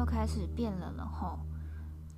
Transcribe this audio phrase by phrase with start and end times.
[0.00, 1.38] 又开始变冷了吼，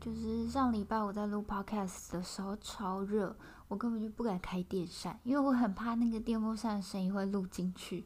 [0.00, 3.34] 就是上礼拜我在录 podcast 的时候超热，
[3.66, 8.04] 我根本就不敢开电扇，因为我很怕那个电风扇的声音会录进去，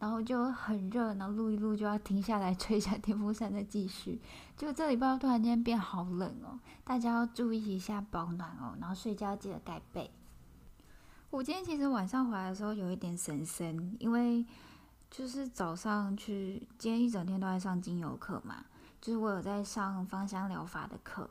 [0.00, 4.20] 然后就很热，然后录一录就要停下来吹一下电风扇再继续。
[4.56, 10.10] 就这礼拜突然间变好冷哦，大家要注意一下保暖哦，然后睡觉记得盖被。
[11.30, 14.44] 我今天其实晚上回来的时候有一点神神，因为
[15.08, 18.64] 就是早上去，今天一整天都在上精油课嘛，
[19.02, 21.28] 就是我有在上芳香疗法的课，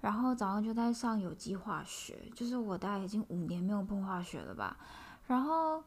[0.00, 4.76] 然后早上就在上有机化学，就是我大概已经五年没有碰化学了吧，
[5.28, 5.84] 然后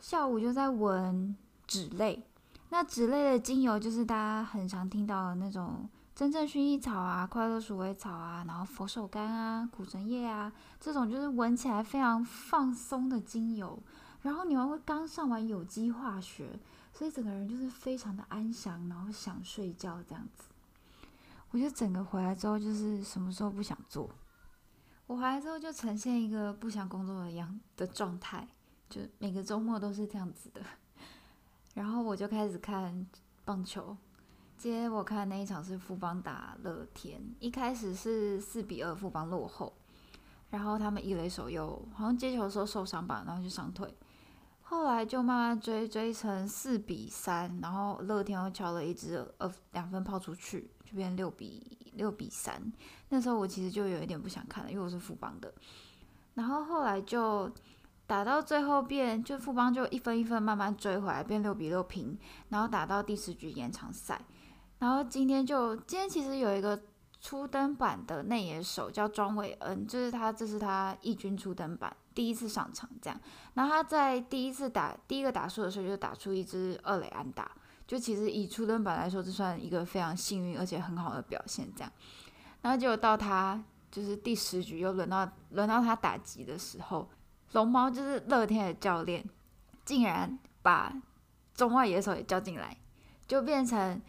[0.00, 2.22] 下午就在闻脂类，
[2.70, 5.86] 那脂类的精油就是大家很常听到的那种。
[6.14, 13.78] 真正薰衣草啊，快乐鼠尾草啊，然后佛手柑啊，苦橙叶啊，这种就是闻起来非常放松的精油。
[14.22, 16.58] 然后你又会刚上完有机化学，
[16.92, 20.48] 所以整个人就是非常的安详，然后想睡觉这样子。
[21.50, 24.10] 我就整个回来之后就是什么时候不想做，
[25.06, 28.46] 我回来之后就呈现一个不想工作的样的状态，
[28.90, 30.60] 就每个周末都是这样子的。
[31.74, 33.06] 然后我就开始看
[33.44, 33.96] 棒球。
[34.56, 39.72] 今天我看那一场是富邦打乐天，一开始是四比二富邦落后，
[40.50, 43.96] 然后他们一垒手又好像接球的时候受伤吧，然后就伤退，
[44.60, 52.72] 后来就慢慢追追成四比三，然后乐天又敲了一支呃两分炮出去，就变六比六比三。
[53.10, 55.52] 那时候我其实就有一点不想看了，因为我是富邦的，
[56.34, 57.50] 然后后来就
[58.06, 62.16] 打到最后变就富邦就一分一分慢慢追回来，变六比六平，
[62.48, 64.20] 然后打到第十局延长赛。
[64.78, 66.80] 然后今天就今天其实有一个
[67.20, 73.20] 初登板的内野手叫庄伟恩，就是他这是他一军初登板第一次上场这样。
[73.54, 77.50] 然后他在第一次打第一个打数的时候就打出一支二垒安打，
[77.88, 81.92] 就其实以初登板来说，这算一个非常幸运而且很好的表现这样。
[82.62, 83.60] 然后结果到他
[83.90, 87.10] 就是第十局又轮到轮到他打击的时候，
[87.52, 89.28] 龙猫就是乐天的教练，
[89.84, 90.92] 竟然把
[91.54, 92.76] 中外野手也叫进来，
[93.26, 94.00] 就变成。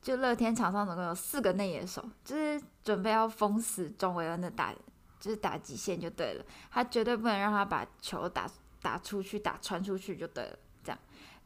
[0.00, 4.72] 就乐天场上总共有四个内野手，就是准备要封死庄维恩的打，
[5.18, 6.44] 就是打击线就对了。
[6.70, 8.48] 他绝对不能让他把球打
[8.80, 10.58] 打出去、打穿出去就对了。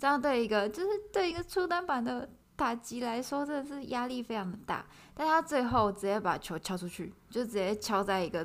[0.02, 4.84] 这样，对一个就是对一个初登板的打击来说，真的是压力非常的大。
[5.14, 8.44] 但他最后直接把球敲出去，就直接敲在一个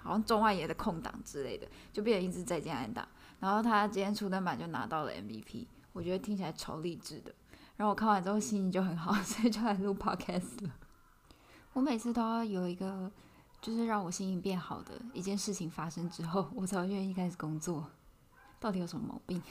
[0.00, 3.06] 好像中外野的空档之类的，就变成一支再见安打。
[3.38, 7.34] 然后他今天初登板就拿到了 MVP，我觉得听起来超励志的。
[7.76, 10.70] 然后我看完之后心情就很好， 所以就来录 podcast 了。
[11.74, 13.12] 我每次都要有一个，
[13.60, 17.90] 就是让我心情变好的一件事情发生之后，我才会愿意开始工作。
[18.58, 19.42] 到底有什么毛病？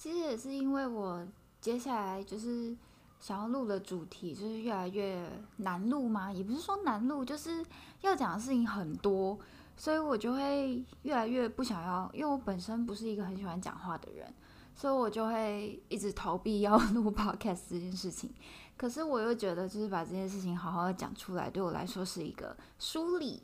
[0.00, 1.28] 其实也是因为我
[1.60, 2.74] 接下来就是
[3.18, 7.62] 想要录的主题就是越来越难录嘛，也不是说难录，就是
[8.00, 9.38] 要讲的事情很多，
[9.76, 14.32] 所以我就会越来越不想要，因为我本身不是一个很喜欢讲话的人。
[14.74, 18.32] 所以我就会一直逃避要 录 podcast 这件事情，
[18.78, 23.42] 可是我又觉得，就是把这件事情好好的讲出来，对我来说是一个梳理，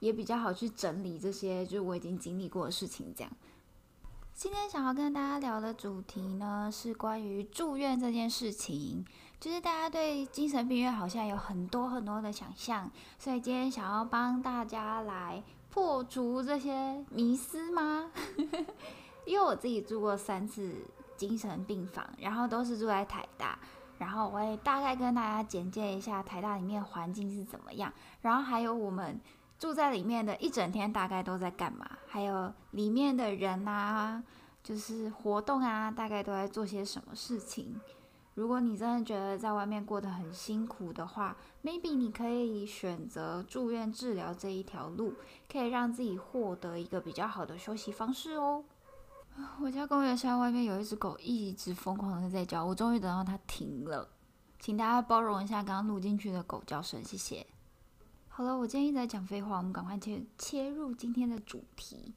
[0.00, 3.14] 也比较好去整理这些就是我已经经历过的事情。
[3.14, 3.32] 这样，
[4.36, 9.06] 今天想要跟大家聊的主题呢，是关于住院这件事情，
[9.38, 15.40] 就是大家对精神病院好像有很多很多的想象，所以今天想要帮大家来
[15.70, 18.10] 破除这些迷思吗？
[19.24, 20.74] 因为我自己住过三次
[21.16, 23.56] 精神病房，然后都是住在台大，
[23.98, 27.90] 然后我会大概跟大家简介一下台大里面环境是怎么样，
[28.20, 29.18] 然后还有我们
[29.58, 34.22] 住在里面的一整天大概都在干嘛，还有里面的人啊，
[34.62, 37.80] 就是活动啊，大概都在做些什么事情。
[38.34, 45.14] 如果你真的觉得在外面过得很辛苦的话，maybe 你可以选择住院治疗这一条路，
[45.50, 48.64] 可以让自己获得一个比较好的休息方式哦。
[49.60, 54.08] 我家公园现在外面有一只狗一直疯狂的在叫，我终于等到它停了，
[54.58, 57.46] 请大家包容一下刚刚录进去的狗叫声，谢谢。
[58.36, 62.12] 好了，我今天一直在讲废话，我们赶快切切入今天的主题。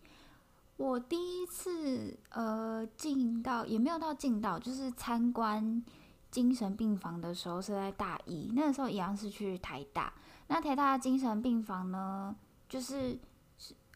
[0.76, 5.86] 我第一次呃进到也没有到进到，就是参观
[6.32, 10.12] 精神病房的时候是在大一，那个时候一样是去台大。
[10.48, 12.36] 那台大精神病房呢，
[12.68, 13.20] 就是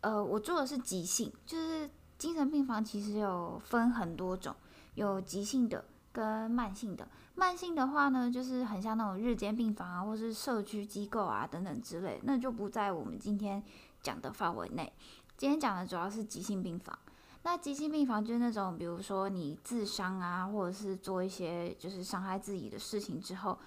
[0.01, 1.89] 呃我住的是急性，就是。
[2.19, 4.55] 精神病房其实有分很多种，
[4.93, 7.07] 有急性的跟慢性的。
[7.41, 13.63] 慢性的话呢，就是很像那种日间病房啊，或是社区机构啊等等之类，那就不在我们今天
[13.99, 14.93] 讲的范围内。
[15.37, 16.95] 今天讲的主要是急性病房。
[17.41, 23.57] 那急性病房就是那种，比如说你自伤啊，或者是做一些就是伤害自己的事情之后，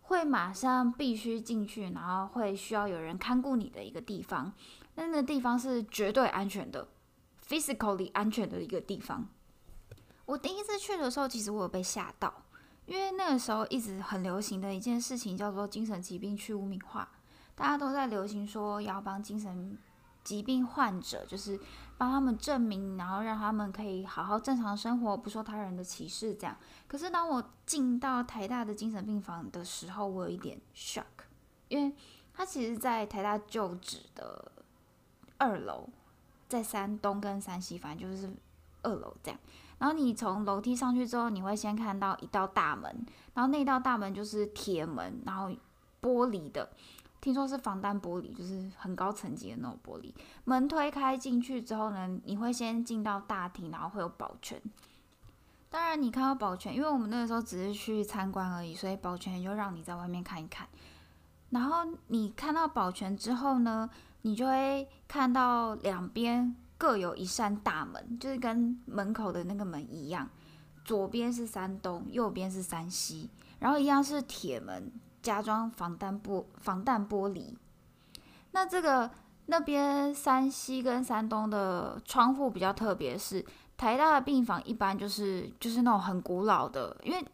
[0.00, 4.52] 会马上必须进去，然后会需要有人看顾你的一个地方。
[4.96, 6.88] 那那个地方是绝对安全的
[7.46, 9.28] ，physically 安全的一个地方。
[10.24, 12.34] 我第一次去的时候，其实我有被吓到，
[12.92, 17.08] 因为那个时候一直很流行的一件事情叫做精神疾病去污名化，
[17.54, 19.78] 大家都在流行说要帮精神
[20.22, 21.58] 疾病患者，就是
[21.96, 26.34] 帮他们证明，然后让他们可以好好正常生活，不受他人的歧视。
[26.34, 26.54] 这样，
[26.86, 31.24] 可是当我进到台大的精神病房的时候，我有一点 shock，
[31.68, 31.96] 因为
[32.34, 34.52] 他其实，在台大就职的
[35.38, 35.88] 二楼，
[36.46, 38.30] 在山东跟山西，反正就是
[38.82, 39.40] 二楼这样。
[39.82, 45.50] 然后你从楼梯上去之后，你会先看到一道大门，然后那道大门就是铁门，然后
[46.00, 46.70] 玻璃的。
[47.20, 50.14] 听说是防弹玻璃，就是很高层级的那种玻璃。
[50.44, 54.62] 门推开进去之后呢，你会先进到大厅，然后会有保全。
[55.68, 60.68] 当然，你看到保全，因为我们那个时候只是去参观而已，所以保全就让你在外面看一看。
[61.50, 63.90] 然后你看到保全之后呢，
[64.20, 70.28] 你就会看到两边各有一扇大门，就是跟门口的那个门一样，
[70.84, 73.30] 左边是山东，右边是山西，
[73.60, 74.90] 然后一样是铁门。
[75.22, 77.54] 加装防弹玻防弹玻璃，
[78.50, 79.08] 那这个
[79.46, 83.46] 那边山西跟山东的窗户比较特别，是
[83.76, 87.24] 台大的病房一般就是就是那种很古老的，因为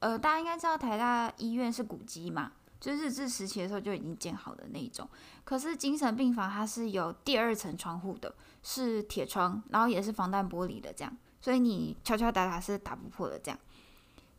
[0.00, 2.50] 呃大家应该知道台大医院是古迹嘛，
[2.86, 5.08] 就日治时期的时候就已经建好的那一种。
[5.42, 13.58] 可是精神病房它是有第二层窗户的，是铁窗，然后也是防弹玻璃的这样，所以你敲敲打打是打不破的这样。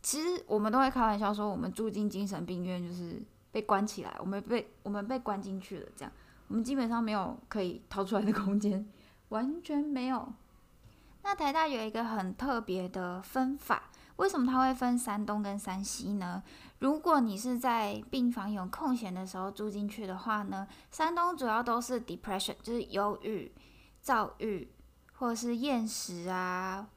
[0.00, 3.22] 其实我们都会开玩笑说，我们住进精神病院就是
[3.52, 6.12] 被关起来，我们被我们被关进去了，这样
[6.48, 8.88] 我们基本上没有可以逃出来的空间，
[9.28, 10.32] 完全没有。
[11.22, 16.42] 那台大有一个很特别的分法，为什么它会分山东跟山西呢？
[16.78, 23.52] 如果你是在病房有空闲的时候住进去的话呢，山东主要都是 depression，就是忧郁、
[24.00, 24.70] 躁郁
[25.14, 26.88] 或者是厌食啊。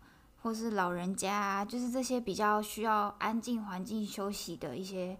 [0.44, 5.16] 或是老人家啊，就是这些比较需要安静环境休息的一些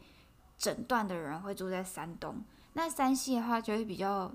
[0.58, 2.44] 诊断的人会住在山东。
[2.74, 4.34] 那山西的话就会比较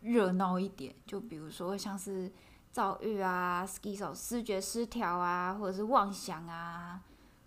[0.00, 2.32] 热闹一点，就比如说像是
[2.72, 7.00] 躁郁啊、schizo 思觉失调啊，或者是妄想啊，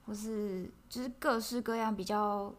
[0.05, 2.53] 或是就是各式各样比较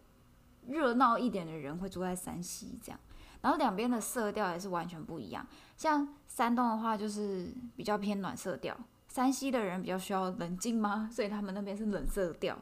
[0.67, 3.01] 热闹一点的人会住在山西这样。
[3.41, 5.47] 然后两边的色调也是完全不一样，
[5.77, 8.77] 像山东的话就是比较偏暖色调。
[9.09, 11.09] 山西的人比较需要冷静吗？
[11.13, 12.57] 所以他们那边是冷色调。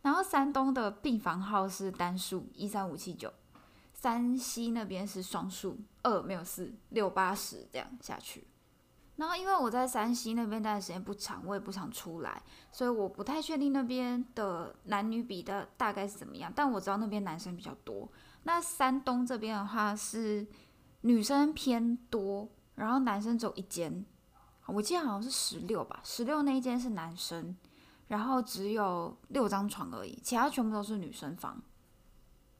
[0.00, 3.32] 然后山东的病房号是单数一三五七九，
[3.92, 8.46] 山西那边是双数二没有四六八十这样下去。
[9.18, 16.52] 然后因为我在山西那边待的时间不长，我也不想出来，所以我不太确定那边的男女比的大概是怎么样。
[16.54, 18.08] 但我知道那边男生比较多。
[18.44, 20.46] 那山东这边的话是
[21.00, 24.06] 女生偏多，然后男生只有一间。
[24.66, 27.56] 我记得好像是十六吧，十六那一间是男生，
[28.06, 31.60] 然后只有六张床而已，其他全部都是女生房，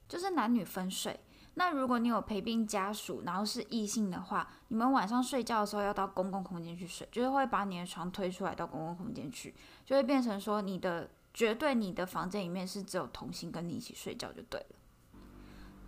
[0.08, 1.20] 就是男女分睡。
[1.58, 14.76] 那如果你有陪病家属，然后是异性的话，你们晚上睡觉的时候要到公共空间去睡，就是会把你的床推出来到公共空间去，就会变成说你的绝对你的房间里面是只有同性跟你一起睡觉就对了。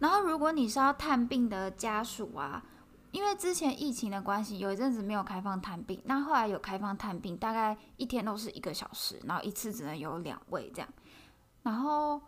[0.00, 2.62] 然后如果你是要探病的家属啊。
[3.12, 10.88] 因为之前疫情的关系，有一阵子没有开放探病，那后来有开放探病，大概一天都是一个小时，然后一次只能有两位这样。
[11.64, 12.22] 然后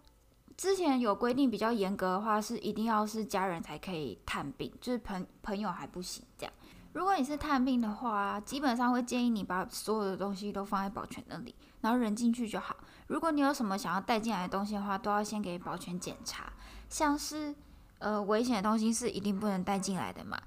[0.63, 6.53] 之前有规定比较严格的话，是一定要是家人才可以探病，就是朋朋友还不行这样。
[6.93, 12.77] 如果你是探病的话，基本上会建议你把所有的东西都放在保全那里，然后人进去就好。
[13.09, 16.53] 如果你有什么想要带进来的东西的话，都要先给保全检查，
[16.89, 17.53] 像是
[17.99, 20.41] 呃危险的东西是一定不能带进来的嘛。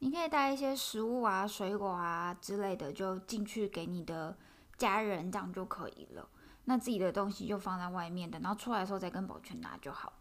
[0.00, 4.36] 你可以带一些食物啊、水果啊之类的，就进去给你的
[4.76, 6.28] 家人，这样就可以了。
[6.64, 10.12] 那自己的东西就放在外面等，然后出来的时候再跟保全拿就好。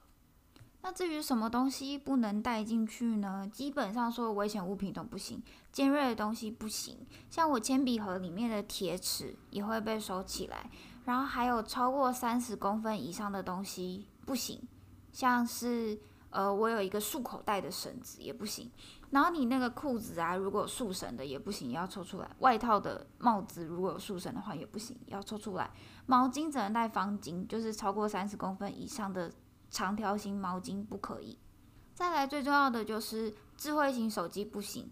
[0.82, 3.48] 那至于什么东西不能带进去呢？
[3.52, 7.06] 基本上所有危险物品都不行，尖锐的东西不行。
[7.30, 10.70] 像我铅笔盒里面的铁尺也会被收起来，
[11.06, 14.62] 然后还有超过三十公分以上的东西不行，
[15.12, 16.00] 像是。
[16.34, 18.72] 呃，我有一个束口袋的绳子也不行，
[19.12, 22.30] 然后你那个裤子啊，如果有束绳的也不行，要抽出来。
[22.40, 25.70] 外套的帽子如果有束绳的话也不行，要抽出来。
[26.06, 29.32] 毛巾只能带方巾，就是超过三十公分以上的
[29.70, 31.38] 长条形毛巾不可以。
[31.94, 34.90] 再来最重要的就是智慧型手机不行，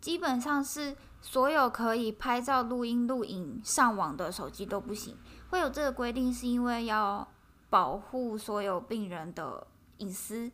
[0.00, 5.16] 基本上是所有可以拍照、录音、录影、上网的手机都不行。
[5.50, 7.26] 会有这个规定，是因为要
[7.70, 9.66] 保护所有病人的
[9.98, 10.50] 隐私，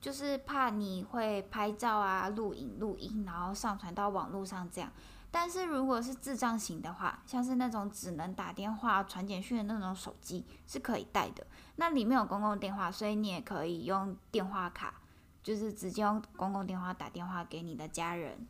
[0.00, 4.90] 就是怕你会拍照啊、录影、录音，然后上传到网络上这样。
[5.30, 11.46] 但是如果是智障型的话，像是那种只能打电话、传简讯的那种手机是可以带的。
[11.76, 14.94] 那里面有公共电话，所以你也可以用电话卡，
[15.42, 18.46] 就是直接用公共电话打电话给你的家人。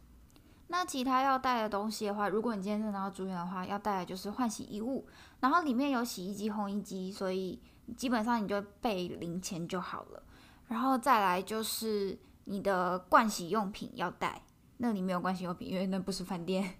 [0.68, 5.04] 那其他要带的东西的话，如果你今天真的要住院的话，要带的就是换洗衣物，
[5.40, 7.60] 然后里面有洗衣机、烘衣机，所以
[7.96, 10.22] 基本上你就备零钱就好了。
[10.68, 14.42] 然后再来就是你的盥洗用品要带。
[14.76, 16.76] 那里没有盥洗用品，因为那不是饭店。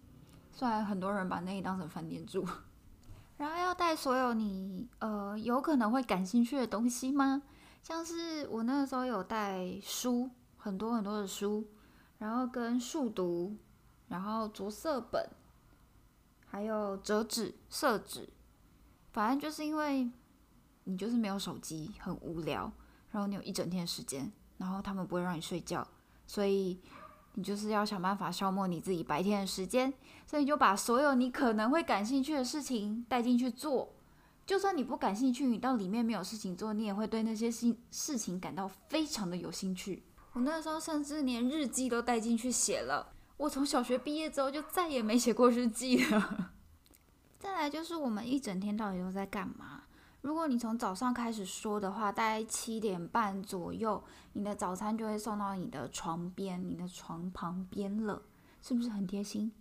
[0.50, 2.46] 虽然很多人把那里当成饭店住，
[3.36, 7.42] 然后要带所有你呃有可能会感兴趣的东西吗？
[7.82, 11.66] 像是我那个时候有带书，很多很多的书，
[12.18, 13.56] 然后跟数独，
[14.08, 15.28] 然后着色本，
[16.46, 18.28] 还有折纸、色纸，
[19.12, 20.08] 反正就是因为
[20.84, 22.70] 你就是没有手机，很无聊，
[23.12, 25.86] 然后你有一整天时间，然后他们不会让你睡觉，
[26.26, 26.80] 所以。
[27.34, 29.90] 你就是要想办法消磨你自己白天的时间，
[30.26, 33.90] 所以你就把所有你可能会感兴趣的事情带进去做。
[34.44, 40.02] 就算你不感兴趣，你到里面没有事情做，你也会对那些事事情感到非常的有兴趣。
[40.34, 43.14] 我那时候甚至连日记都带进去写了。
[43.38, 46.52] 我从小学毕业之后就再也没写过日记了。
[47.40, 49.81] 再来就是我们一整天到底都在干嘛？
[50.22, 54.02] 如果你从早上开始说的话，大概七点半左右，
[54.32, 58.22] 你的早餐就会送到你的床边、你的床旁边了，
[58.62, 59.52] 是不是很贴心？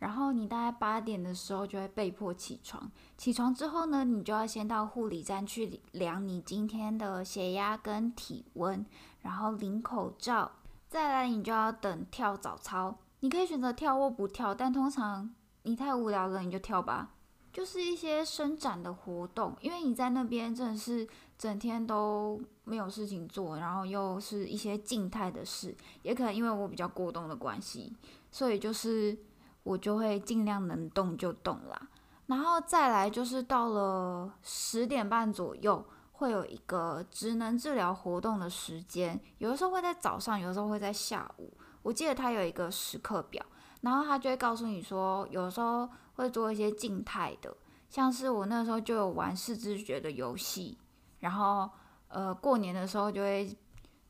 [0.00, 8.84] 然后你大概八点的时候就会被迫起床，起床之后呢，你就要先到护理站去量你今天的血压跟体温，
[9.20, 10.50] 然后领口罩，
[10.88, 17.10] 再来你就要等跳早操，你可以选择跳或不跳，但通常你太无聊了，你就跳吧。
[17.52, 27.96] 就是一些伸展的活动，因为你在那边真的是整天都没有事情做，然后又是一些静态的事，也可能因为我比较过动的关系，
[28.30, 29.18] 所以就是
[29.62, 31.88] 我就会尽量能动就动啦。
[32.26, 41.52] 然后再来就是到了十点半左右，会有一个职能治疗活动的时间，有的时候会在早上，有的时候会在下午。
[41.82, 43.44] 我记得它有一个时刻表，
[43.80, 45.88] 然后他就会告诉你说，有时候。
[46.16, 47.56] 会做一些静态的，
[47.88, 50.76] 像是我那时候就有玩视知觉的游戏，
[51.20, 51.70] 然后
[52.08, 53.56] 呃过年的时候就会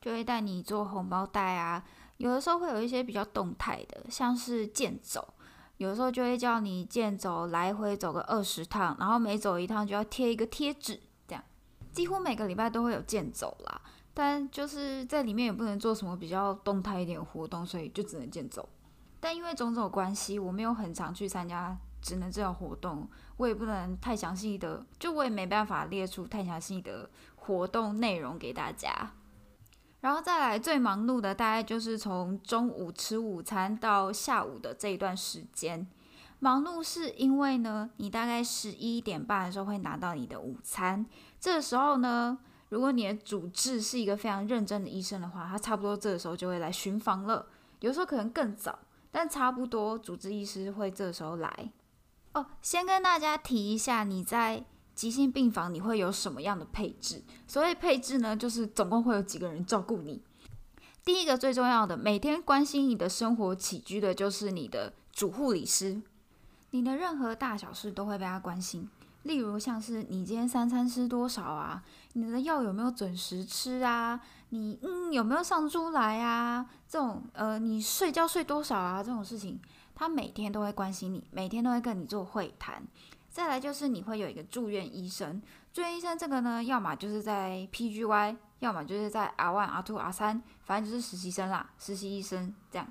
[0.01, 1.81] 就会带你做红包袋啊，
[2.17, 5.33] 有的时候会有一些比较动态的，像是健走，
[5.77, 10.99] 有的时候就会叫你健走来回走个二十趟，然后每走一趟就要贴一个贴纸，
[11.29, 11.41] 这样
[11.93, 13.81] 几乎每个礼拜都会有健走啦，
[14.13, 18.67] 但就是在里面也不能做什么比较动态一点的活动，所以就只能健走。
[19.21, 21.77] 但因为种种关系，我没有很常去参加。
[22.01, 29.11] 只能这样活动，我也不能太详细的，就我也没办法列出太详细的活动内容给大家。
[29.99, 35.87] 然后再来最忙碌的，大概就是从中午吃午餐到下午的这一段时间。
[36.39, 41.05] 忙碌是因为呢，你大概十一点半的时候会拿到你的午餐，
[41.39, 42.35] 这个时候呢，
[42.69, 47.45] 如果你的主治是一个非常认真的医生的话，他差不多这个时候就会来巡房了。
[47.81, 48.79] 有时候可能更早，
[49.11, 51.71] 但差不多主治医师会这时候来。
[52.33, 54.63] 哦，先跟大家提一下，你在
[54.95, 57.21] 急性病房你会有什么样的配置？
[57.45, 60.23] 所谓配置呢，就是总共会有几个人照顾你。
[61.03, 66.01] 第一个最重要的，每天关心你的生活起居的就是你的主护理师，
[66.69, 68.87] 你的任何大小事都会被他关心。
[69.23, 71.83] 例如像是你今天三餐吃多少啊？
[72.13, 74.19] 你的药有没有准时吃啊？
[74.49, 76.65] 你嗯有没有上出来啊？
[76.87, 79.03] 这种呃，你睡觉睡多少啊？
[79.03, 79.59] 这种事情。
[79.93, 82.81] 他每天都会关心你，每天都会跟你做会谈。
[83.29, 85.39] 再来就是你会有一个住院医生，
[85.71, 92.87] 住院医生这个呢，要么就是在 PGY，要么就是在 R one、R two、R 三，反正就是实习生啦，实习医生这样。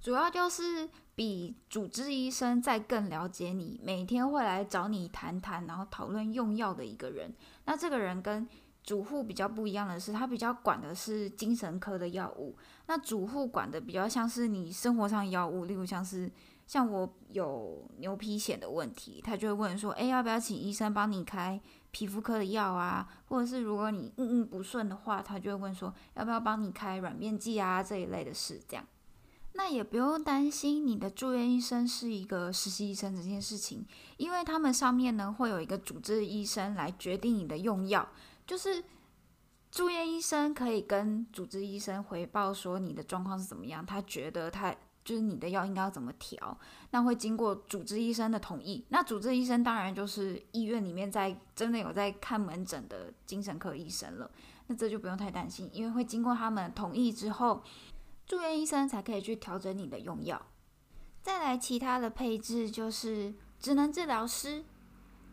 [0.00, 7.34] 主要就是比主治医生再更了解你，每天会来找你谈谈，然后讨论用药的一个人。
[7.66, 8.48] 那这个人跟
[8.82, 16.30] 主护比较不一样的是，他比较管的是精神科的药物，那主护管的比较像是你生活上药物，例如像是。
[16.66, 23.08] 像我有牛皮癣的问题，他就会问说：“诶，要不要请医生帮你开皮肤科的药啊？
[23.26, 27.82] 或者是如果你嗯嗯不顺的话，他就会问说：要不要帮你开软便剂啊？
[27.82, 28.86] 这一类的事，这样。
[29.62, 33.84] 那也不用担心你的住院医生是一个实习医生这件事情，
[34.16, 38.08] 因为他们上面呢会有一个主治医生来决定你的用药，
[38.46, 38.82] 就是
[39.70, 44.74] 住院医生可以跟主治医生回报说你的状况是怎么样，他觉得他。
[45.02, 46.56] 就是你的药应该要怎么调，
[46.90, 48.84] 那会经过主治医生的同意。
[48.90, 54.30] 那主治医生当然就是医院里面在真的有在看门诊的精神科医生了。
[54.66, 57.62] 那这就不用太担心，因为会经过他们同意之后，
[58.30, 60.40] 住院医生才可以去调整你的用药。
[61.20, 64.64] 再来其他的配置就是职能治疗师，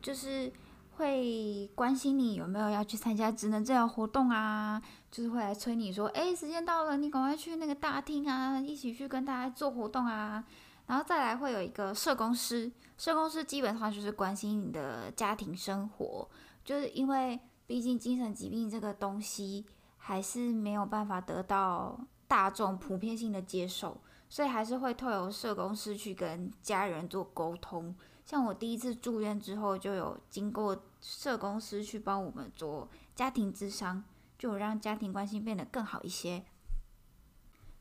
[0.01, 0.51] 就是。
[0.97, 10.43] 会关心你有没有要去参加职能治疗活动啊，就是会来催你说，哎，时间到了，你赶快去那个大厅啊，一起去跟大家做活动啊。
[10.87, 16.27] 然后再来会有一个社工师，社工师基本上就是关心你的家庭生活，
[16.65, 27.95] 就是因为毕竟精神疾病这个东西还是没有办法得到大众普遍性的接受，所以还是会透过社工师去跟家人做沟通。
[28.25, 34.03] 像我第一次住院之后，就有经过社工师去帮我们做家庭咨商，
[34.37, 36.43] 就有让家庭关系变得更好一些。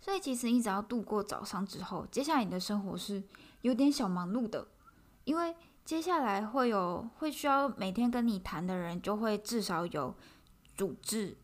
[0.01, 3.25] 所以其实你只要度过早上之后，接下来你的生活是
[3.63, 4.69] 有点小忙碌的，
[5.25, 10.15] 因为接下来会有会需要每天跟你谈的人，就会至少有
[10.77, 11.37] 主治，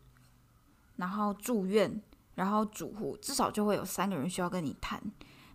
[0.95, 2.01] 然后住院，
[2.35, 5.01] 然后主护，至少就会有三个人需要跟你谈。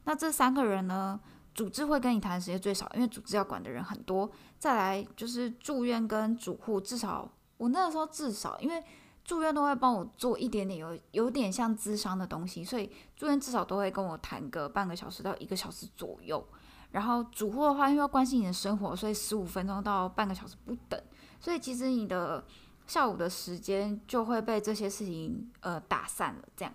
[0.04, 1.20] 那这三个人呢？
[1.54, 4.30] 主治会跟你谈的时间最少，因为主治要管的人很多。
[4.60, 8.80] 再来就是住院跟主护，至少我那个时候至少，因为
[9.24, 16.46] 住院都会帮我做一点点有有点像咨商的东西，所以住院至少都会跟我谈个半个小时到一个小时左右。
[16.92, 21.02] 然后主护的话，因为要关心你的生活，所以十五分钟到半个小时不等。
[21.40, 22.44] 所以其实你的
[22.88, 26.74] 下午的时间就会被这些事情呃打散了，这样。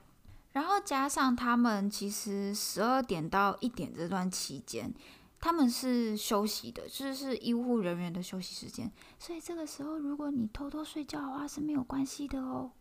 [0.53, 4.93] 然后加上他们其实十二点到一点这段期间，
[5.39, 8.89] 他们是休息的，就是医护人员的休息时间。
[9.17, 12.71] 所以这个时候，如果你偷偷睡觉的话是没有关系的哦。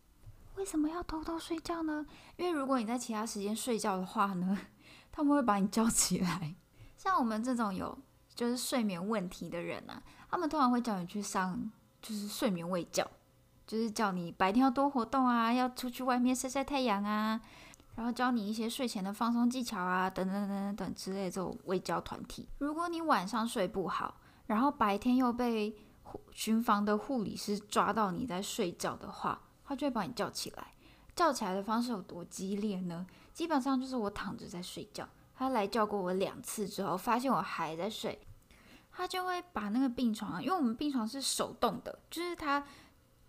[0.55, 2.05] 为什么要偷偷睡觉呢？
[2.37, 4.55] 因为如果你在其他时间睡觉的话呢，
[5.11, 6.55] 他们会把你叫起来。
[6.95, 7.97] 像我们这种有
[8.35, 11.71] 就是睡眠问题的人啊，他们通常会叫你去上
[12.03, 13.09] 就是睡眠卫教。
[13.65, 17.39] 就是叫你白天要多活动啊，要出去外面晒晒太阳啊，
[17.95, 22.47] 然后教你一些睡前的放松技巧啊，等等等等等之类这种未教团体。
[22.57, 24.15] 如果你晚上睡不好，
[24.47, 25.75] 然后白天又被
[26.31, 30.67] 巡房的护理师抓到你在睡觉的话，他就会把你叫起来。
[31.15, 33.05] 叫起来的方式有多激烈呢？
[33.33, 38.19] 基本上就是我躺着在睡觉，他来叫过我两次之后，发现我还在睡，
[38.91, 42.61] 他就会把那个病床，因为我们病床是手动的，就是他。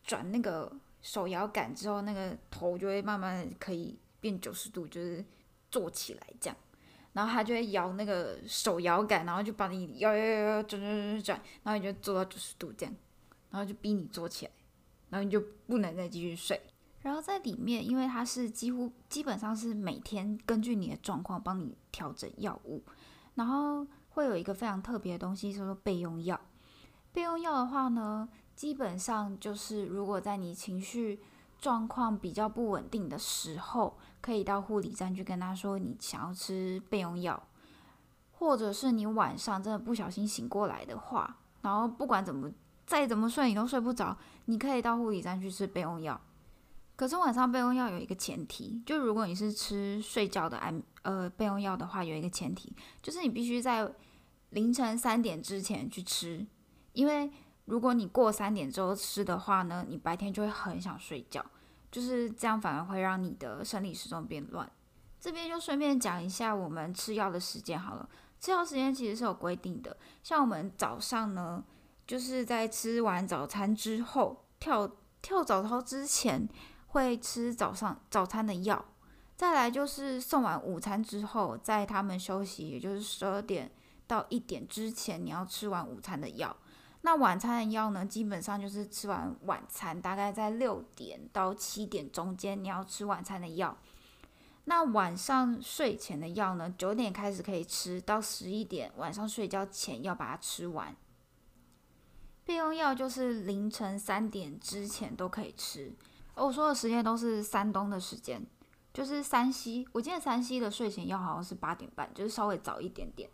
[0.04, 0.70] 转那个
[1.02, 5.24] 手摇杆之后，那个头就会慢慢可以变九十度，就是
[5.70, 6.56] 坐起来这样。
[7.12, 12.94] 然后他就会摇那个手摇杆，然后就把你摇摇摇摇转转转转，然后你就坐到九十度这样，
[13.50, 14.52] 然后就逼你坐起来，
[15.10, 16.60] 然后你就不能再继续睡。
[17.02, 22.82] 然后在里面，因为它是几乎基本上是每天根据你的状况帮你调整药物，
[23.34, 26.40] 然后会有一个非常特别的东西，叫做备用药。
[27.12, 31.20] 备用药的话呢，基本上就是，如果在你情绪
[31.58, 37.48] 状况比较不稳定的时候，可以到护理站去跟他说你想要吃备用药，
[38.32, 42.50] 或者是你晚上真的不小心醒过来的话，然后不管怎么
[42.86, 46.20] 再怎么睡你都睡不着，你可以到护理站去吃备用药。
[46.96, 53.90] 可是晚上备用药有一个前提，就如果你是吃睡觉的安呃备用药的话，有一个前提，就是你必须在
[54.50, 56.46] 凌晨三点之前去吃，
[56.92, 57.32] 因为。
[57.66, 61.44] 如果你过三点之后吃的话呢，你白天就会很想睡觉，
[61.90, 64.70] 就是这样，反而会让你的生理时钟变乱。
[65.18, 68.08] 这边就顺便讲一下我们吃药的时间好了。
[68.38, 71.64] 吃药时间其实是有规定的，像我们早上呢，
[72.06, 74.90] 就是在吃完早餐之后，跳
[75.22, 76.46] 跳早操之前
[76.88, 78.84] 会吃早上早餐的药。
[79.34, 83.72] 再来就是送完午餐之后，在他们休息，也就是十二点
[84.06, 86.54] 到一点之前，你要吃完午餐的药。
[87.06, 93.76] 那晚餐的药呢，基本上就是吃完晚餐，大概在六点到七点中间，你要吃晚餐的药。
[94.64, 100.96] 那晚上睡前的药呢，九点开始可以吃，到十一点晚上睡觉前要把它吃完。
[102.46, 105.92] 备用药就是凌晨三点之前都可以吃。
[106.34, 108.42] 我说的时间都是山东的时间，
[108.94, 113.28] 就是山西，我记得山西的睡前药好像是八点半，就是稍微早一点点。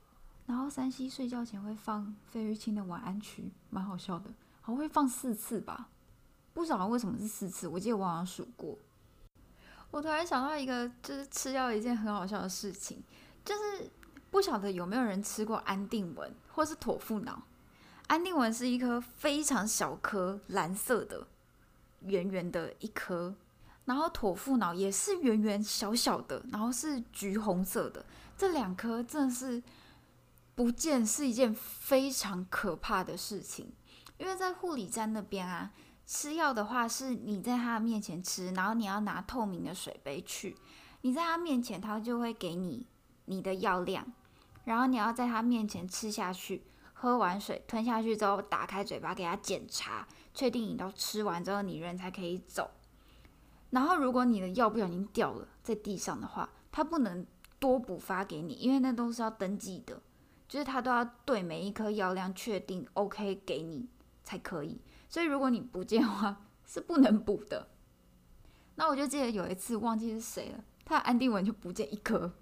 [0.51, 4.29] 然后山西睡觉前会放费玉清的晚安曲，蛮好笑的，
[4.61, 5.87] 好像会放四次吧，
[6.53, 8.77] 不知道为什么是四次，我记得我好像数过。
[9.93, 13.01] 我突然想到一个，就是吃药一件很好笑的事情，
[13.45, 13.89] 就是
[14.29, 17.41] 不晓得有没有人吃过安定纹或是妥付脑。
[18.09, 21.29] 安定纹是一颗非常小颗蓝色的
[22.01, 23.33] 圆圆的一颗，
[23.85, 28.05] 然后妥富脑也是圆圆小小的，然后是橘红色的。
[28.37, 29.63] 这两颗真的是
[30.61, 33.73] 不见是一件非常可怕的事情，
[34.19, 35.73] 因为在护理站那边啊，
[36.07, 40.55] 吃药的话是你在他面前吃，然后你要拿透明的水杯去，
[41.01, 42.87] 你在他面前，他就会给你
[43.25, 44.07] 你的药量，
[44.65, 52.71] 然后你要在他面前吃下去，喝完水吞下去之后，打开嘴巴给他检查，确定你都吃完之后，你人才可以走。
[53.71, 57.27] 然后如果你的药不小心掉了在地上的话，他不能
[57.59, 60.03] 多补发给你，因为那都是要登记的，
[60.51, 63.87] 就是他都要对每一颗药量确定 OK 给你
[64.25, 64.81] 才可以。
[65.09, 67.69] 所以如果你不见的话，是不能补的。
[68.75, 72.33] 那我就记得有一次忘记是谁了，他的安定纹就不见一颗。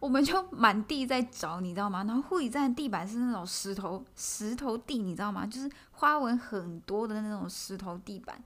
[0.00, 2.02] 我们就满地在找，你知道吗？
[2.04, 5.44] 然后护理站地板是那种石头石头地，你知道吗？
[5.46, 8.42] 就是花纹很多的那种石头地板。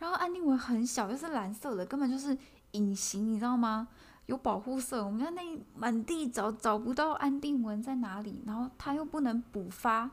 [0.00, 2.36] 然后安定纹很小，又是蓝色的，根本就是
[2.72, 3.86] 隐形，你知道吗？
[4.26, 5.04] 有保护色。
[5.04, 5.42] 我们在那
[5.74, 10.10] 满地找，找不到安定纹在哪里，然后它又不能补发。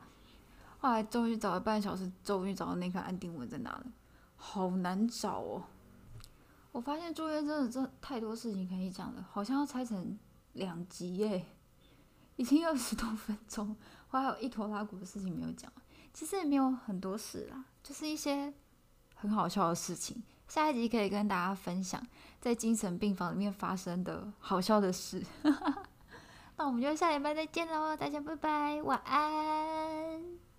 [0.78, 3.86] 后来终于找了半小时，终于找到那颗安定纹在哪了，
[4.36, 5.62] 好难找哦。
[6.72, 10.18] 我发现住院真的这太多事情可以讲了，好像要拆成。
[10.54, 11.46] 两集耶，
[12.36, 13.74] 已经二十多分钟，
[14.10, 15.72] 我还有一坨拉库的事情没有讲。
[16.12, 18.52] 其实也没有很多事啦，就是一些
[19.14, 20.22] 很好笑的事情。
[20.48, 22.00] 下一集可以跟大家分享
[22.40, 25.22] 在精神病房里面发生的好笑的事。
[26.56, 30.51] 那我们就下礼拜再见喽，大家拜拜，晚安。